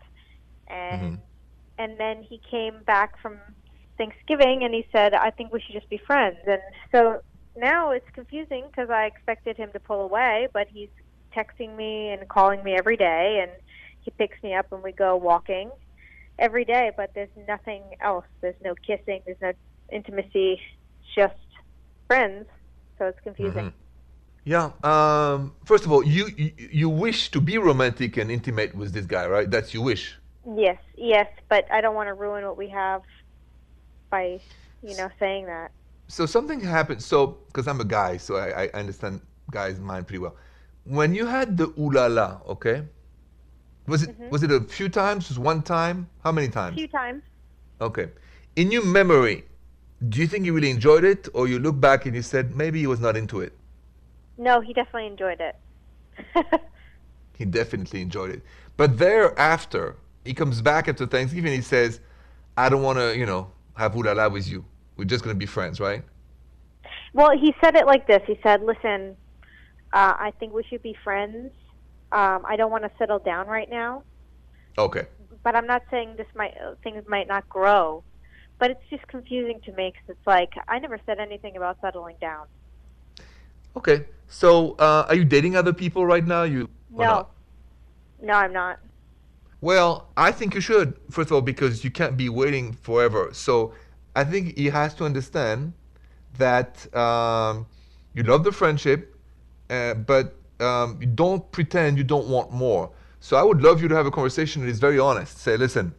and 0.68 1.12
Mhm. 1.14 1.18
and 1.78 1.98
then 2.00 2.22
he 2.22 2.40
came 2.50 2.82
back 2.84 3.18
from 3.22 3.38
Thanksgiving, 3.98 4.64
and 4.64 4.74
he 4.74 4.86
said, 4.92 5.14
I 5.14 5.30
think 5.30 5.52
we 5.52 5.60
should 5.60 5.74
just 5.74 5.90
be 5.90 5.98
friends, 5.98 6.38
and 6.46 6.62
so 6.92 7.22
now 7.56 7.90
it's 7.92 8.08
confusing 8.14 8.66
because 8.68 8.90
I 8.90 9.06
expected 9.06 9.56
him 9.56 9.72
to 9.72 9.80
pull 9.80 10.02
away, 10.02 10.48
but 10.54 10.68
he's 10.68 10.90
texting 11.36 11.76
me 11.76 12.10
and 12.10 12.28
calling 12.28 12.62
me 12.64 12.76
every 12.78 12.96
day, 12.96 13.40
and 13.42 13.52
he 14.02 14.10
picks 14.12 14.42
me 14.42 14.54
up 14.54 14.66
and 14.72 14.82
we 14.82 14.92
go 14.92 15.16
walking 15.16 15.70
every 16.38 16.64
day, 16.64 16.92
but 16.96 17.10
there's 17.14 17.34
nothing 17.48 17.82
else. 18.02 18.26
There's 18.42 18.60
no 18.62 18.74
kissing, 18.86 19.20
there's 19.26 19.40
no 19.42 19.52
intimacy, 19.92 20.60
just 21.16 21.34
friends. 22.06 22.46
So 22.98 23.06
it's 23.06 23.18
confusing. 23.22 23.66
Mhm. 23.66 23.72
Yeah. 24.44 24.70
Um, 24.82 25.54
first 25.64 25.84
of 25.84 25.92
all, 25.92 26.04
you, 26.04 26.28
you 26.36 26.52
you 26.72 26.88
wish 26.88 27.30
to 27.30 27.40
be 27.40 27.58
romantic 27.58 28.16
and 28.16 28.30
intimate 28.30 28.74
with 28.74 28.92
this 28.92 29.06
guy, 29.06 29.26
right? 29.26 29.50
That's 29.50 29.74
your 29.74 29.84
wish. 29.84 30.16
Yes, 30.56 30.78
yes, 30.96 31.26
but 31.50 31.66
I 31.70 31.80
don't 31.80 31.94
want 31.94 32.08
to 32.08 32.14
ruin 32.14 32.44
what 32.44 32.56
we 32.56 32.68
have 32.70 33.02
by, 34.10 34.40
you 34.82 34.96
know, 34.96 35.08
saying 35.18 35.46
that. 35.46 35.70
So 36.08 36.26
something 36.26 36.60
happened. 36.60 37.02
So 37.02 37.38
because 37.48 37.68
I'm 37.68 37.80
a 37.80 37.84
guy, 37.84 38.16
so 38.16 38.36
I, 38.36 38.64
I 38.64 38.68
understand 38.72 39.20
guys' 39.50 39.78
mind 39.78 40.06
pretty 40.06 40.20
well. 40.20 40.36
When 40.84 41.14
you 41.14 41.26
had 41.26 41.56
the 41.58 41.66
ooh 41.78 41.90
la 41.90 42.06
la, 42.06 42.40
okay, 42.48 42.84
was 43.86 44.02
it 44.02 44.16
was 44.30 44.42
it 44.42 44.50
a 44.50 44.60
few 44.60 44.88
times? 44.88 45.28
Just 45.28 45.38
one 45.38 45.62
time? 45.62 46.08
How 46.24 46.32
many 46.32 46.48
A 46.48 46.50
times? 46.50 46.76
few 46.76 46.88
times. 46.88 47.22
Okay. 47.80 48.08
In 48.56 48.70
your 48.72 48.84
memory, 48.84 49.44
do 50.06 50.20
you 50.20 50.26
think 50.26 50.44
you 50.46 50.52
really 50.52 50.70
enjoyed 50.70 51.04
it, 51.04 51.28
or 51.34 51.48
you 51.48 51.58
look 51.58 51.80
back 51.80 52.06
and 52.06 52.14
you 52.14 52.22
said 52.22 52.54
maybe 52.54 52.78
he 52.80 52.86
was 52.86 53.00
not 53.00 53.16
into 53.16 53.40
it? 53.40 53.52
No, 54.36 54.60
he 54.60 54.72
definitely 54.72 55.06
enjoyed 55.06 55.40
it. 55.40 55.56
He 57.36 57.44
definitely 57.44 58.02
enjoyed 58.02 58.30
it. 58.30 58.42
But 58.76 58.98
thereafter, 58.98 59.94
he 60.24 60.34
comes 60.34 60.60
back 60.60 60.88
after 60.88 61.06
Thanksgiving. 61.06 61.52
He 61.52 61.60
says, 61.60 62.00
I 62.56 62.68
don't 62.68 62.82
want 62.82 62.98
to, 62.98 63.16
you 63.16 63.26
know, 63.26 63.52
have 63.74 63.92
ulala 63.92 64.30
with 64.32 64.48
you. 64.48 64.64
We're 64.96 65.04
just 65.04 65.22
going 65.22 65.36
to 65.36 65.38
be 65.38 65.46
friends, 65.46 65.78
right? 65.78 66.02
Well, 67.12 67.30
he 67.38 67.54
said 67.62 67.76
it 67.76 67.86
like 67.86 68.08
this. 68.08 68.22
He 68.26 68.38
said, 68.42 68.62
"Listen, 68.62 69.16
uh, 69.92 70.14
I 70.18 70.32
think 70.40 70.52
we 70.52 70.64
should 70.64 70.82
be 70.82 70.96
friends. 71.04 71.52
Um, 72.10 72.44
I 72.44 72.56
don't 72.56 72.72
want 72.72 72.82
to 72.82 72.90
settle 72.98 73.20
down 73.20 73.46
right 73.46 73.70
now, 73.70 74.02
Okay. 74.76 75.06
but 75.44 75.54
I'm 75.54 75.66
not 75.66 75.82
saying 75.90 76.16
this 76.16 76.26
might 76.34 76.54
things 76.82 77.04
might 77.06 77.28
not 77.28 77.48
grow. 77.48 78.02
But 78.58 78.70
it's 78.72 78.82
just 78.90 79.06
confusing 79.06 79.60
to 79.66 79.72
me 79.72 79.92
because 79.92 80.16
it's 80.16 80.26
like 80.26 80.52
I 80.66 80.78
never 80.78 80.98
said 81.06 81.18
anything 81.18 81.56
about 81.56 81.78
settling 81.80 82.16
down. 82.20 82.46
Okay. 83.76 84.06
So, 84.28 84.72
uh, 84.78 85.06
are 85.08 85.14
you 85.14 85.24
dating 85.24 85.56
other 85.56 85.72
people 85.72 86.04
right 86.04 86.26
now? 86.26 86.42
You 86.42 86.68
No, 88.20 88.26
no, 88.26 88.34
I'm 88.34 88.52
not. 88.52 88.78
Well, 89.60 90.08
I 90.16 90.30
think 90.32 90.54
you 90.54 90.60
should, 90.60 90.94
first 91.10 91.30
of 91.30 91.32
all, 91.32 91.40
because 91.40 91.82
you 91.82 91.90
can't 91.90 92.16
be 92.16 92.28
waiting 92.28 92.72
forever. 92.72 93.30
So 93.32 93.72
I 94.14 94.24
think 94.24 94.56
he 94.56 94.66
has 94.66 94.94
to 94.94 95.04
understand 95.04 95.72
that 96.36 96.94
um, 96.94 97.66
you 98.14 98.22
love 98.22 98.44
the 98.44 98.52
friendship, 98.52 99.16
uh, 99.70 99.94
but 99.94 100.36
um, 100.60 100.98
you 101.00 101.06
don't 101.06 101.50
pretend 101.50 101.98
you 101.98 102.04
don't 102.04 102.28
want 102.28 102.52
more. 102.52 102.90
So 103.20 103.36
I 103.36 103.42
would 103.42 103.62
love 103.62 103.82
you 103.82 103.88
to 103.88 103.96
have 103.96 104.06
a 104.06 104.12
conversation 104.12 104.62
that 104.62 104.68
is 104.68 104.78
very 104.78 104.98
honest. 104.98 105.38
Say, 105.38 105.56
listen, 105.56 105.92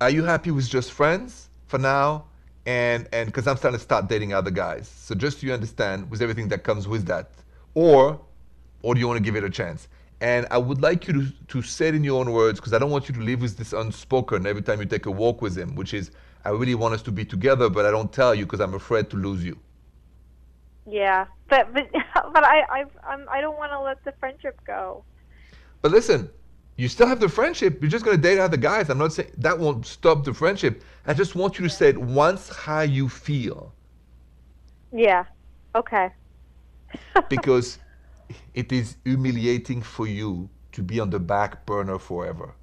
are 0.00 0.08
you 0.08 0.24
happy 0.24 0.50
with 0.50 0.68
just 0.68 0.90
friends 0.90 1.49
for 1.70 1.78
now? 1.78 2.26
And 2.66 3.08
and 3.12 3.26
because 3.26 3.46
I'm 3.46 3.56
starting 3.56 3.78
to 3.78 3.82
start 3.82 4.08
dating 4.08 4.34
other 4.34 4.50
guys. 4.50 4.88
So 4.88 5.14
just 5.14 5.40
so 5.40 5.46
you 5.46 5.54
understand 5.54 6.10
with 6.10 6.20
everything 6.20 6.48
that 6.48 6.64
comes 6.64 6.86
with 6.86 7.06
that. 7.06 7.30
Or 7.74 8.20
or 8.82 8.94
do 8.94 9.00
you 9.00 9.08
want 9.08 9.18
to 9.18 9.24
give 9.24 9.36
it 9.36 9.44
a 9.44 9.50
chance? 9.50 9.88
And 10.20 10.46
I 10.50 10.58
would 10.58 10.82
like 10.82 11.06
you 11.06 11.14
to, 11.14 11.32
to 11.48 11.62
say 11.62 11.88
it 11.88 11.94
in 11.94 12.04
your 12.04 12.20
own 12.20 12.30
words 12.32 12.60
because 12.60 12.74
I 12.74 12.78
don't 12.78 12.90
want 12.90 13.08
you 13.08 13.14
to 13.14 13.22
live 13.22 13.40
with 13.40 13.56
this 13.56 13.72
unspoken 13.72 14.46
every 14.46 14.60
time 14.60 14.80
you 14.80 14.86
take 14.86 15.06
a 15.06 15.10
walk 15.10 15.40
with 15.40 15.56
him, 15.56 15.74
which 15.74 15.94
is, 15.94 16.10
I 16.44 16.50
really 16.50 16.74
want 16.74 16.92
us 16.92 17.00
to 17.02 17.12
be 17.12 17.24
together, 17.24 17.70
but 17.70 17.86
I 17.86 17.90
don't 17.90 18.12
tell 18.12 18.34
you 18.34 18.44
because 18.44 18.60
I'm 18.60 18.74
afraid 18.74 19.08
to 19.10 19.16
lose 19.16 19.42
you. 19.42 19.58
Yeah, 20.86 21.26
but 21.48 21.72
but 21.72 21.88
but 22.34 22.44
I 22.44 22.60
I 22.60 22.84
I'm, 23.08 23.26
I 23.30 23.40
don't 23.40 23.56
want 23.56 23.72
to 23.72 23.80
let 23.80 24.02
the 24.04 24.12
friendship 24.20 24.60
go. 24.66 25.04
But 25.82 25.92
listen, 25.92 26.28
you 26.80 26.88
still 26.88 27.06
have 27.06 27.20
the 27.20 27.28
friendship. 27.28 27.82
You're 27.82 27.90
just 27.90 28.04
going 28.06 28.16
to 28.16 28.22
date 28.22 28.38
other 28.38 28.56
guys. 28.56 28.88
I'm 28.88 28.98
not 28.98 29.12
saying 29.12 29.32
that 29.38 29.58
won't 29.58 29.86
stop 29.86 30.24
the 30.24 30.32
friendship. 30.32 30.82
I 31.06 31.12
just 31.12 31.34
want 31.34 31.58
you 31.58 31.64
to 31.64 31.70
say 31.70 31.90
it 31.90 31.98
once 31.98 32.48
how 32.48 32.80
you 32.80 33.08
feel 33.08 33.74
Yeah. 34.92 35.24
Okay. 35.74 36.10
because 37.28 37.78
it 38.54 38.72
is 38.72 38.96
humiliating 39.04 39.82
for 39.82 40.06
you 40.06 40.48
to 40.72 40.82
be 40.82 41.00
on 41.00 41.10
the 41.10 41.20
back 41.20 41.66
burner 41.66 41.98
forever. 41.98 42.54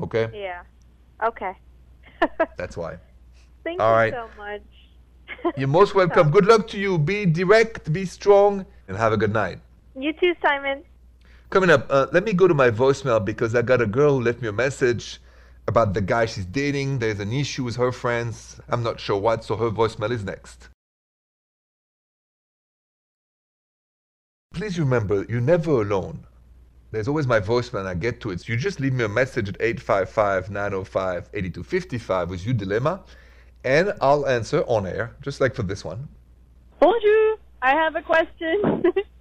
Okay? 0.00 0.30
Yeah. 0.32 0.62
Okay. 1.22 1.54
That's 2.56 2.76
why. 2.76 2.98
Thank 3.64 3.80
All 3.80 3.90
you 3.90 3.96
right. 3.96 4.12
so 4.12 4.30
much. 4.36 4.62
You're 5.56 5.68
most 5.68 5.94
welcome. 5.94 6.30
Good 6.30 6.46
luck 6.46 6.68
to 6.68 6.78
you. 6.78 6.98
Be 6.98 7.26
direct, 7.26 7.92
be 7.92 8.04
strong, 8.06 8.66
and 8.88 8.96
have 8.96 9.12
a 9.12 9.16
good 9.16 9.32
night. 9.32 9.60
You 9.98 10.12
too, 10.12 10.34
Simon. 10.42 10.84
Coming 11.48 11.70
up, 11.70 11.86
uh, 11.90 12.06
let 12.12 12.24
me 12.24 12.32
go 12.32 12.48
to 12.48 12.54
my 12.54 12.70
voicemail 12.70 13.24
because 13.24 13.54
I 13.54 13.62
got 13.62 13.80
a 13.80 13.86
girl 13.86 14.18
who 14.18 14.24
left 14.24 14.42
me 14.42 14.48
a 14.48 14.52
message 14.52 15.20
about 15.68 15.94
the 15.94 16.00
guy 16.00 16.26
she's 16.26 16.44
dating. 16.44 16.98
There's 16.98 17.20
an 17.20 17.32
issue 17.32 17.62
with 17.62 17.76
her 17.76 17.92
friends. 17.92 18.60
I'm 18.68 18.82
not 18.82 18.98
sure 18.98 19.16
what, 19.16 19.44
so 19.44 19.56
her 19.56 19.70
voicemail 19.70 20.10
is 20.10 20.24
next. 20.24 20.68
Please 24.54 24.78
remember, 24.78 25.24
you're 25.28 25.40
never 25.40 25.82
alone. 25.82 26.26
There's 26.90 27.06
always 27.06 27.26
my 27.28 27.40
voicemail 27.40 27.80
and 27.80 27.88
I 27.88 27.94
get 27.94 28.20
to 28.22 28.30
it. 28.30 28.40
So 28.40 28.52
you 28.52 28.58
just 28.58 28.80
leave 28.80 28.92
me 28.92 29.04
a 29.04 29.08
message 29.08 29.48
at 29.48 29.56
855 29.60 30.50
905 30.50 31.30
8255 31.32 32.30
with 32.30 32.44
your 32.44 32.54
dilemma, 32.54 33.04
and 33.64 33.92
I'll 34.00 34.26
answer 34.26 34.62
on 34.66 34.86
air, 34.86 35.14
just 35.22 35.40
like 35.40 35.54
for 35.54 35.62
this 35.62 35.84
one. 35.84 36.08
Bonjour. 36.80 37.36
I 37.62 37.70
have 37.70 37.94
a 37.94 38.02
question. 38.02 38.82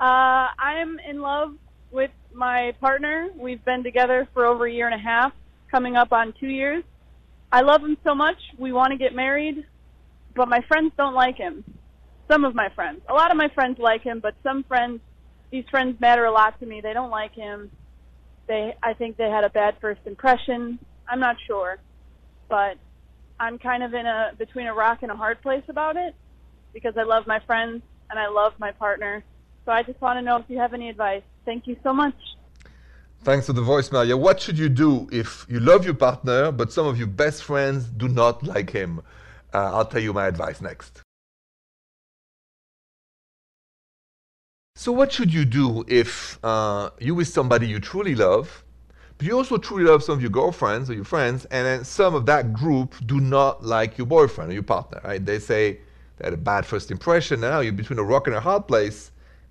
uh, 0.00 0.48
I'm 0.58 0.98
in 0.98 1.20
love 1.20 1.50
with 1.92 2.10
my 2.32 2.72
partner. 2.80 3.28
We've 3.38 3.62
been 3.64 3.82
together 3.82 4.26
for 4.32 4.46
over 4.46 4.66
a 4.66 4.72
year 4.72 4.86
and 4.86 4.94
a 4.94 5.02
half, 5.02 5.32
coming 5.70 5.94
up 5.94 6.10
on 6.12 6.32
two 6.40 6.48
years. 6.48 6.82
I 7.52 7.60
love 7.60 7.82
him 7.82 7.98
so 8.02 8.14
much. 8.14 8.36
We 8.58 8.72
want 8.72 8.92
to 8.92 8.96
get 8.96 9.14
married, 9.14 9.64
but 10.34 10.48
my 10.48 10.60
friends 10.68 10.92
don't 10.96 11.14
like 11.14 11.36
him. 11.36 11.64
Some 12.30 12.44
of 12.44 12.54
my 12.54 12.68
friends. 12.74 13.00
A 13.10 13.12
lot 13.12 13.30
of 13.30 13.36
my 13.36 13.48
friends 13.54 13.78
like 13.78 14.02
him, 14.02 14.20
but 14.20 14.34
some 14.42 14.64
friends, 14.64 15.00
these 15.50 15.64
friends 15.70 16.00
matter 16.00 16.24
a 16.24 16.32
lot 16.32 16.58
to 16.60 16.66
me. 16.66 16.80
They 16.80 16.94
don't 16.94 17.10
like 17.10 17.34
him. 17.34 17.70
They, 18.48 18.74
I 18.82 18.94
think 18.94 19.18
they 19.18 19.28
had 19.28 19.44
a 19.44 19.50
bad 19.50 19.74
first 19.82 20.00
impression. 20.06 20.78
I'm 21.08 21.20
not 21.20 21.36
sure, 21.46 21.78
but 22.48 22.78
I'm 23.38 23.58
kind 23.58 23.82
of 23.82 23.92
in 23.92 24.06
a 24.06 24.30
between 24.38 24.66
a 24.66 24.74
rock 24.74 25.00
and 25.02 25.10
a 25.10 25.16
hard 25.16 25.42
place 25.42 25.64
about 25.68 25.96
it 25.96 26.14
because 26.72 26.94
I 26.96 27.02
love 27.02 27.26
my 27.26 27.40
friends 27.46 27.82
and 28.08 28.18
I 28.18 28.28
love 28.28 28.52
my 28.58 28.70
partner. 28.70 29.24
So 29.64 29.72
I 29.72 29.82
just 29.82 30.00
want 30.00 30.18
to 30.18 30.22
know 30.22 30.36
if 30.36 30.44
you 30.48 30.58
have 30.58 30.74
any 30.74 30.88
advice. 30.88 31.22
Thank 31.44 31.66
you 31.66 31.76
so 31.82 31.92
much. 31.92 32.14
Thanks 33.22 33.46
for 33.46 33.52
the 33.52 33.60
voicemail. 33.60 34.06
Yeah, 34.08 34.14
what 34.14 34.40
should 34.40 34.58
you 34.58 34.70
do 34.70 35.06
if 35.12 35.44
you 35.48 35.60
love 35.60 35.84
your 35.84 35.94
partner, 35.94 36.50
but 36.50 36.72
some 36.72 36.86
of 36.86 36.96
your 36.98 37.06
best 37.06 37.44
friends 37.44 37.84
do 37.84 38.08
not 38.08 38.42
like 38.42 38.70
him? 38.70 39.02
Uh, 39.52 39.74
I'll 39.74 39.84
tell 39.84 40.00
you 40.00 40.14
my 40.14 40.26
advice 40.26 40.60
next. 40.62 41.02
So, 44.76 44.92
what 44.92 45.12
should 45.12 45.34
you 45.34 45.44
do 45.44 45.84
if 45.86 46.38
uh, 46.42 46.88
you 46.98 47.14
with 47.14 47.28
somebody 47.28 47.66
you 47.66 47.80
truly 47.80 48.14
love, 48.14 48.64
but 49.18 49.26
you 49.26 49.36
also 49.36 49.58
truly 49.58 49.84
love 49.84 50.02
some 50.02 50.14
of 50.14 50.22
your 50.22 50.30
girlfriends 50.30 50.88
or 50.88 50.94
your 50.94 51.04
friends, 51.04 51.44
and 51.46 51.66
then 51.66 51.84
some 51.84 52.14
of 52.14 52.24
that 52.24 52.54
group 52.54 52.94
do 53.04 53.20
not 53.20 53.62
like 53.62 53.98
your 53.98 54.06
boyfriend 54.06 54.50
or 54.50 54.54
your 54.54 54.62
partner, 54.62 55.02
right? 55.04 55.22
They 55.22 55.38
say 55.38 55.80
they 56.16 56.24
had 56.24 56.32
a 56.32 56.38
bad 56.38 56.64
first 56.64 56.90
impression. 56.90 57.40
Now 57.40 57.60
you're 57.60 57.74
between 57.74 57.98
a 57.98 58.02
rock 58.02 58.26
and 58.26 58.34
a 58.34 58.40
hard 58.40 58.66
place, 58.66 59.09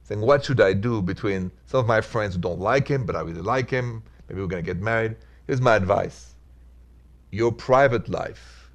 saying, 0.10 0.22
"What 0.22 0.44
should 0.44 0.60
I 0.60 0.74
do 0.74 1.04
between 1.04 1.52
some 1.68 1.82
of 1.82 1.86
my 1.86 2.02
friends 2.02 2.34
who 2.34 2.42
don't 2.42 2.60
like 2.60 2.88
him, 2.88 3.06
but 3.06 3.16
I 3.16 3.22
really 3.22 3.42
like 3.42 3.70
him? 3.70 4.02
Maybe 4.28 4.42
we're 4.42 4.48
gonna 4.48 4.64
get 4.64 4.82
married." 4.82 5.16
Here's 5.46 5.62
my 5.62 5.76
advice: 5.76 6.34
your 7.30 7.52
private 7.52 8.10
life, 8.10 8.72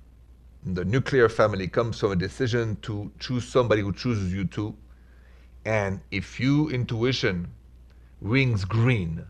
the 0.64 0.84
nuclear 0.84 1.28
family, 1.28 1.66
comes 1.66 1.98
from 1.98 2.12
a 2.12 2.16
decision 2.16 2.76
to 2.82 3.10
choose 3.18 3.44
somebody 3.48 3.82
who 3.82 3.92
chooses 3.92 4.32
you 4.32 4.44
too. 4.44 4.76
And 5.64 6.00
if 6.12 6.38
your 6.38 6.70
intuition 6.70 7.48
rings 8.20 8.64
green, 8.64 9.26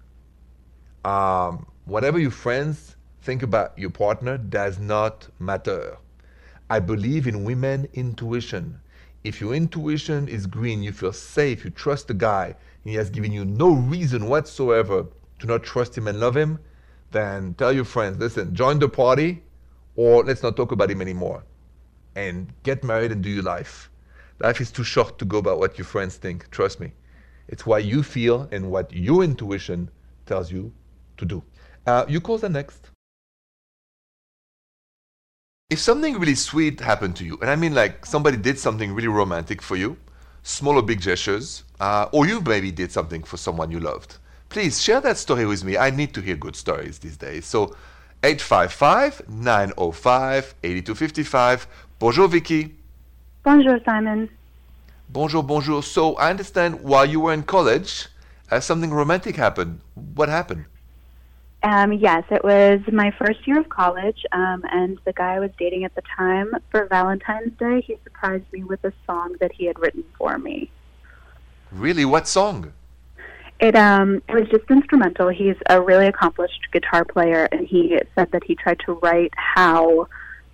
um, 1.07 1.67
whatever 1.87 2.19
your 2.19 2.31
friends 2.31 2.97
think 3.23 3.43
about 3.43 3.79
your 3.79 3.91
partner 3.91 4.37
does 4.37 4.79
not 4.79 5.29
matter. 5.39 5.97
I 6.69 6.81
believe 6.81 7.27
in 7.27 7.45
women 7.45 7.89
intuition. 7.95 8.81
If 9.25 9.41
your 9.41 9.55
intuition 9.55 10.29
is 10.29 10.47
green, 10.47 10.83
you 10.83 10.93
feel 10.93 11.15
safe, 11.15 11.65
you 11.65 11.71
trust 11.71 12.09
the 12.09 12.15
guy, 12.15 12.45
and 12.45 12.91
he 12.91 12.95
has 12.95 13.09
given 13.09 13.33
you 13.33 13.47
no 13.47 13.73
reason 13.73 14.29
whatsoever 14.29 15.07
to 15.39 15.47
not 15.47 15.63
trust 15.63 15.97
him 15.97 16.07
and 16.07 16.21
love 16.21 16.37
him, 16.37 16.59
then 17.11 17.55
tell 17.55 17.73
your 17.73 17.87
friends, 17.87 18.19
listen, 18.19 18.55
join 18.55 18.79
the 18.79 18.89
party, 18.89 19.43
or 19.97 20.23
let's 20.25 20.43
not 20.43 20.57
talk 20.57 20.73
about 20.73 20.91
him 20.91 21.01
anymore. 21.01 21.43
And 22.15 22.53
get 22.65 22.85
married 22.85 23.13
and 23.13 23.23
do 23.23 23.31
your 23.31 23.43
life. 23.43 23.91
Life 24.41 24.61
is 24.61 24.71
too 24.71 24.85
short 24.85 25.19
to 25.19 25.25
go 25.25 25.39
about 25.39 25.59
what 25.59 25.79
your 25.79 25.87
friends 25.87 26.17
think. 26.17 26.51
Trust 26.51 26.79
me. 26.79 26.93
It's 27.49 27.65
what 27.65 27.85
you 27.85 28.03
feel 28.03 28.47
and 28.53 28.71
what 28.71 28.93
your 28.93 29.25
intuition 29.25 29.91
tells 30.27 30.53
you 30.53 30.73
to 31.17 31.25
do. 31.25 31.43
Uh, 31.87 32.05
you 32.09 32.21
call 32.21 32.37
the 32.37 32.49
next. 32.49 32.91
If 35.75 35.81
something 35.81 36.21
really 36.21 36.37
sweet 36.37 36.79
happened 36.79 37.17
to 37.17 37.25
you, 37.25 37.37
and 37.41 37.51
I 37.51 37.57
mean 37.57 37.75
like 37.75 38.07
somebody 38.07 38.37
did 38.37 38.61
something 38.61 38.95
really 38.95 39.09
romantic 39.09 39.61
for 39.61 39.75
you, 39.75 39.97
small 40.45 40.77
or 40.77 40.83
big 40.83 41.01
gestures, 41.01 41.65
uh, 41.81 42.07
or 42.13 42.29
you 42.29 42.41
maybe 42.41 42.71
did 42.71 42.93
something 42.93 43.25
for 43.25 43.39
someone 43.39 43.73
you 43.73 43.81
loved, 43.81 44.19
please 44.51 44.81
share 44.81 45.01
that 45.01 45.17
story 45.17 45.47
with 45.47 45.65
me. 45.65 45.77
I 45.77 45.91
need 45.91 46.15
to 46.15 46.21
hear 46.21 46.37
good 46.37 46.55
stories 46.55 47.01
these 47.01 47.17
days. 47.17 47.45
So 47.45 47.75
855 48.23 49.29
905 49.29 50.55
8255. 50.63 51.67
Bonjour, 51.99 52.29
Vicky. 52.29 52.77
Bonjour, 53.43 53.81
Simon. 53.85 54.31
Bonjour, 55.09 55.43
bonjour. 55.43 55.83
So 55.83 56.15
I 56.15 56.31
understand 56.31 56.83
while 56.85 57.05
you 57.05 57.19
were 57.19 57.33
in 57.33 57.43
college, 57.43 58.07
uh, 58.53 58.61
something 58.61 58.93
romantic 58.93 59.35
happened. 59.35 59.81
What 60.15 60.29
happened? 60.29 60.67
Um, 61.65 61.95
yes, 61.95 62.25
it 62.31 62.45
was 62.45 62.81
my 62.93 63.11
first 63.13 63.47
year 63.47 63.59
of 63.59 63.71
college, 63.71 64.23
um, 64.33 64.63
and 64.71 64.99
the 65.07 65.15
guy 65.15 65.37
I 65.37 65.41
was 65.41 65.51
dating 65.59 65.85
at 65.85 65.95
the 65.95 66.03
time, 66.15 66.53
for 66.71 66.85
Valentine's 66.85 67.59
Day, 67.59 67.81
he 67.81 67.97
surprised 68.05 68.45
me 68.53 68.65
with 68.65 68.85
a 68.85 68.93
song 69.07 69.37
that 69.41 69.51
he 69.51 69.65
had 69.65 69.79
written 69.79 70.05
for 70.19 70.37
me. 70.37 70.71
Really? 71.73 72.05
What 72.05 72.29
song? 72.29 72.75
It 73.61 73.75
um, 73.77 74.23
it 74.29 74.35
was 74.35 74.49
just 74.51 74.71
instrumental. 74.71 75.29
He's 75.29 75.57
a 75.71 75.81
really 75.81 76.07
accomplished 76.07 76.69
guitar 76.71 77.03
player, 77.03 77.49
and 77.51 77.67
he 77.67 77.99
said 78.15 78.31
that 78.33 78.45
he 78.45 78.55
tried 78.57 78.81
to 78.81 78.93
write 79.03 79.33
how 79.37 80.09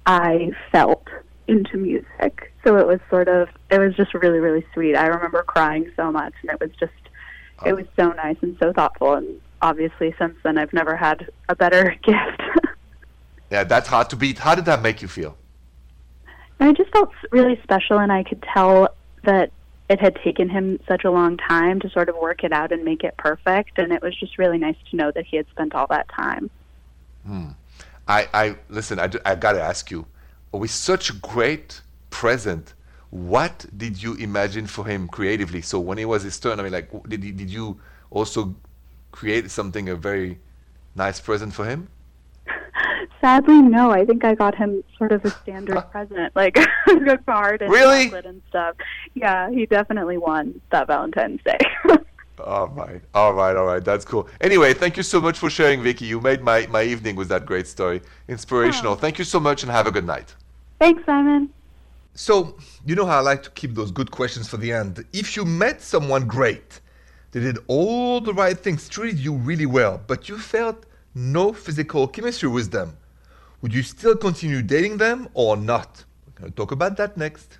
I 0.07 0.53
felt 0.71 1.09
into 1.49 1.77
music. 1.77 2.53
So 2.63 2.77
it 2.77 2.87
was 2.87 3.01
sort 3.11 3.27
of, 3.27 3.49
it 3.69 3.81
was 3.81 3.97
just 3.97 4.15
really, 4.15 4.39
really 4.39 4.65
sweet. 4.75 4.95
I 4.95 5.07
remember 5.07 5.43
crying 5.43 5.91
so 5.97 6.13
much, 6.13 6.35
and 6.43 6.53
it 6.53 6.61
was 6.61 6.71
just, 6.79 6.93
it 7.67 7.75
was 7.75 7.87
so 7.97 8.13
nice 8.13 8.37
and 8.43 8.57
so 8.61 8.73
thoughtful. 8.73 9.15
And 9.15 9.41
obviously, 9.63 10.15
since 10.19 10.37
then, 10.43 10.59
I've 10.59 10.73
never 10.73 10.97
had 10.97 11.31
a 11.49 11.57
better 11.57 11.97
gift. 12.03 12.43
Yeah, 13.51 13.65
that's 13.65 13.89
hard 13.89 14.11
to 14.11 14.17
beat. 14.17 14.39
How 14.39 14.55
did 14.55 14.65
that 14.67 14.83
make 14.83 15.03
you 15.03 15.09
feel? 15.09 15.37
I 16.61 16.73
just 16.73 16.91
felt 16.91 17.11
really 17.31 17.59
special, 17.63 17.99
and 17.99 18.13
I 18.13 18.23
could 18.23 18.45
tell 18.55 18.95
that 19.25 19.51
it 19.89 19.99
had 19.99 20.17
taken 20.23 20.49
him 20.49 20.79
such 20.87 21.05
a 21.05 21.11
long 21.11 21.37
time 21.37 21.81
to 21.81 21.91
sort 21.91 22.09
of 22.09 22.17
work 22.17 22.45
it 22.45 22.53
out 22.53 22.71
and 22.71 22.85
make 22.85 23.03
it 23.03 23.17
perfect. 23.17 23.79
And 23.79 23.93
it 23.93 24.03
was 24.03 24.15
just 24.19 24.39
really 24.39 24.59
nice 24.59 24.77
to 24.91 24.97
know 24.97 25.11
that 25.11 25.27
he 25.27 25.37
had 25.37 25.47
spent 25.51 25.75
all 25.75 25.87
that 25.89 26.09
time. 26.09 26.51
Hmm. 27.27 27.49
I, 28.07 28.29
I 28.33 28.57
listen. 28.69 29.01
I, 29.01 29.11
I 29.25 29.35
got 29.35 29.53
to 29.53 29.63
ask 29.63 29.91
you, 29.91 30.07
with 30.53 30.71
such 30.71 31.11
a 31.11 31.15
great 31.15 31.81
present, 32.11 32.75
what 33.11 33.67
did 33.77 34.03
you 34.03 34.15
imagine 34.15 34.67
for 34.67 34.87
him 34.87 35.09
creatively? 35.09 35.63
So 35.63 35.81
when 35.81 35.99
it 35.99 36.07
was 36.07 36.23
his 36.23 36.39
turn, 36.39 36.61
I 36.61 36.63
mean, 36.63 36.73
like, 36.73 36.91
did 37.09 37.21
did 37.21 37.51
you 37.51 37.81
also 38.11 38.55
create 39.13 39.51
something 39.51 39.89
a 39.89 39.97
very 39.97 40.39
nice 40.95 41.21
present 41.21 41.53
for 41.55 41.65
him? 41.65 41.89
Sadly, 43.21 43.61
no. 43.61 43.91
I 43.91 44.07
think 44.07 44.25
I 44.25 44.35
got 44.35 44.55
him 44.55 44.83
sort 44.97 45.13
of 45.13 45.25
a 45.25 45.31
standard 45.31 45.83
present, 45.91 46.35
like 46.35 46.57
a 46.89 47.19
card 47.19 47.61
and 47.63 47.71
really? 47.71 48.05
chocolate 48.05 48.27
and 48.27 48.41
stuff. 48.49 48.77
Yeah, 49.15 49.51
he 49.51 49.67
definitely 49.67 50.17
won 50.17 50.61
that 50.71 50.87
Valentine's 50.87 51.43
Day. 51.45 51.59
all 52.45 52.69
right, 52.69 53.03
all 53.15 53.35
right, 53.35 53.57
all 53.57 53.67
right. 53.67 53.85
That's 53.85 54.07
cool. 54.07 54.29
Anyway, 54.41 54.73
thank 54.73 54.97
you 54.97 55.03
so 55.03 55.21
much 55.21 55.39
for 55.39 55.51
sharing, 55.51 55.83
Vicky. 55.83 56.07
You 56.07 56.21
made 56.21 56.41
my, 56.43 56.67
my 56.69 56.83
evening 56.83 57.15
with 57.15 57.29
that 57.29 57.45
great 57.45 57.67
story. 57.67 58.01
Inspirational. 58.29 58.95
Oh. 58.95 58.97
Thank 58.97 59.19
you 59.19 59.25
so 59.25 59.39
much 59.39 59.63
and 59.63 59.71
have 59.71 59.87
a 59.87 59.91
good 59.91 60.07
night. 60.07 60.35
Thanks, 60.79 61.05
Simon. 61.05 61.51
So, 62.15 62.57
you 62.87 62.95
know 62.95 63.07
how 63.07 63.19
I 63.19 63.21
like 63.21 63.43
to 63.45 63.51
keep 63.51 63.75
those 63.75 63.91
good 63.91 64.11
questions 64.11 64.49
for 64.49 64.57
the 64.57 64.73
end. 64.73 65.05
If 65.13 65.37
you 65.37 65.45
met 65.45 65.83
someone 65.83 66.27
great, 66.27 66.81
they 67.33 67.41
did 67.41 67.59
all 67.67 68.21
the 68.21 68.35
right 68.35 68.59
things, 68.59 68.89
treated 68.89 69.19
you 69.19 69.35
really 69.35 69.67
well, 69.67 70.01
but 70.07 70.29
you 70.29 70.39
felt 70.39 70.87
no 71.15 71.53
physical 71.53 72.07
chemistry 72.09 72.49
with 72.49 72.71
them, 72.71 72.97
would 73.63 73.75
you 73.75 73.83
still 73.83 74.17
continue 74.17 74.63
dating 74.63 74.97
them 74.97 75.29
or 75.35 75.57
not? 75.57 76.05
We're 76.27 76.41
going 76.41 76.53
to 76.53 76.57
talk 76.57 76.73
about 76.73 76.97
that 76.97 77.17
next. 77.17 77.59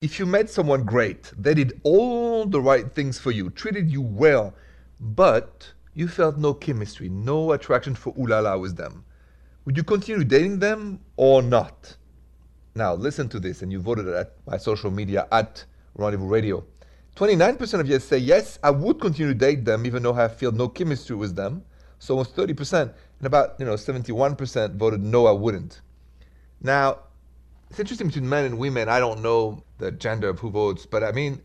If 0.00 0.18
you 0.18 0.26
met 0.26 0.50
someone 0.50 0.84
great, 0.84 1.32
they 1.36 1.54
did 1.54 1.80
all 1.82 2.46
the 2.46 2.60
right 2.60 2.92
things 2.92 3.18
for 3.18 3.30
you, 3.30 3.50
treated 3.50 3.90
you 3.90 4.02
well, 4.02 4.54
but 5.00 5.72
you 5.94 6.06
felt 6.08 6.36
no 6.36 6.54
chemistry, 6.54 7.08
no 7.08 7.52
attraction 7.52 7.94
for 7.94 8.12
ulala 8.14 8.60
with 8.60 8.76
them, 8.76 9.04
would 9.64 9.76
you 9.76 9.82
continue 9.82 10.22
dating 10.22 10.60
them 10.60 11.00
or 11.16 11.42
not? 11.42 11.96
Now, 12.76 12.94
listen 12.94 13.28
to 13.30 13.40
this, 13.40 13.62
and 13.62 13.72
you 13.72 13.80
voted 13.80 14.06
at 14.08 14.34
my 14.46 14.58
social 14.58 14.90
media 14.90 15.26
at 15.32 15.64
Rendezvous 15.94 16.28
Radio. 16.28 16.64
29% 17.16 17.80
of 17.80 17.88
you 17.88 17.98
say, 17.98 18.18
yes, 18.18 18.58
I 18.62 18.70
would 18.70 19.00
continue 19.00 19.32
to 19.32 19.38
date 19.38 19.64
them 19.64 19.86
even 19.86 20.02
though 20.02 20.12
I 20.12 20.28
feel 20.28 20.52
no 20.52 20.68
chemistry 20.68 21.16
with 21.16 21.34
them. 21.34 21.64
So 21.98 22.14
almost 22.14 22.36
30%. 22.36 22.82
And 22.82 23.26
about, 23.26 23.56
you 23.58 23.64
know, 23.64 23.72
71% 23.72 24.76
voted 24.76 25.02
no, 25.02 25.26
I 25.26 25.32
wouldn't. 25.32 25.80
Now, 26.60 26.98
it's 27.70 27.80
interesting 27.80 28.08
between 28.08 28.28
men 28.28 28.44
and 28.44 28.58
women. 28.58 28.90
I 28.90 29.00
don't 29.00 29.22
know 29.22 29.64
the 29.78 29.90
gender 29.92 30.28
of 30.28 30.38
who 30.38 30.50
votes, 30.50 30.84
but 30.84 31.02
I 31.02 31.12
mean, 31.12 31.40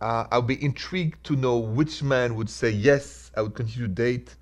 uh, 0.00 0.26
I'll 0.30 0.40
be 0.40 0.62
intrigued 0.62 1.24
to 1.24 1.34
know 1.34 1.58
which 1.58 2.00
man 2.00 2.36
would 2.36 2.48
say, 2.48 2.70
yes, 2.70 3.32
I 3.36 3.42
would 3.42 3.54
continue 3.54 3.88
to 3.88 3.92
date 3.92 4.36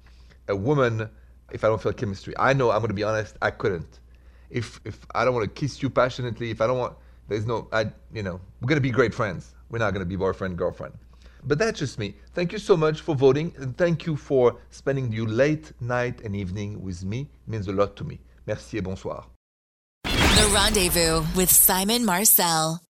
a 0.49 0.55
woman 0.55 1.09
if 1.53 1.65
I 1.65 1.69
don't 1.69 1.81
feel 1.81 1.95
chemistry. 1.95 2.35
I 2.39 2.53
know, 2.53 2.71
I'm 2.71 2.81
going 2.81 2.89
to 2.89 2.95
be 2.95 3.03
honest, 3.03 3.39
I 3.41 3.51
couldn't. 3.51 4.01
If, 4.51 4.79
if 4.85 5.07
I 5.15 5.25
don't 5.25 5.33
want 5.33 5.45
to 5.45 5.61
kiss 5.61 5.83
you 5.83 5.89
passionately, 5.89 6.51
if 6.51 6.61
I 6.61 6.67
don't 6.67 6.79
want, 6.79 6.97
there's 7.29 7.47
no, 7.47 7.67
I, 7.73 7.91
you 8.13 8.23
know, 8.23 8.39
we're 8.61 8.69
going 8.69 8.77
to 8.77 8.83
be 8.83 8.91
great 8.91 9.15
friends. 9.15 9.56
We're 9.71 9.79
not 9.79 9.93
going 9.93 10.01
to 10.01 10.09
be 10.09 10.17
boyfriend, 10.17 10.57
girlfriend. 10.57 10.95
But 11.45 11.59
that's 11.59 11.79
just 11.79 11.99
me. 11.99 12.15
Thank 12.35 12.53
you 12.53 12.59
so 12.59 12.77
much 12.77 13.01
for 13.01 13.15
voting, 13.15 13.53
and 13.59 13.77
thank 13.77 14.07
you 14.07 14.17
for 14.17 14.57
spending 14.71 15.13
your 15.13 15.29
late 15.29 15.73
night 15.81 16.21
and 16.23 16.35
evening 16.35 16.83
with 16.83 17.05
me. 17.05 17.21
It 17.21 17.51
means 17.51 17.69
a 17.69 17.73
lot 17.73 17.97
to 17.97 18.05
me. 18.05 18.21
Merci 18.47 18.79
et 18.79 18.85
bonsoir. 18.85 19.27
The 20.05 20.51
Rendezvous 20.53 21.25
with 21.35 21.51
Simon 21.51 22.05
Marcel. 22.05 22.87